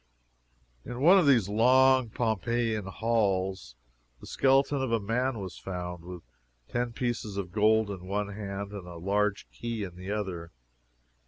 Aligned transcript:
In 0.83 0.99
one 1.01 1.19
of 1.19 1.27
these 1.27 1.47
long 1.47 2.09
Pompeiian 2.09 2.85
halls 2.87 3.75
the 4.19 4.25
skeleton 4.25 4.81
of 4.81 4.91
a 4.91 4.99
man 4.99 5.37
was 5.37 5.59
found, 5.59 6.03
with 6.03 6.23
ten 6.67 6.91
pieces 6.91 7.37
of 7.37 7.51
gold 7.51 7.91
in 7.91 8.07
one 8.07 8.29
hand 8.29 8.71
and 8.71 8.87
a 8.87 8.95
large 8.95 9.47
key 9.51 9.83
in 9.83 9.95
the 9.95 10.09
other. 10.09 10.49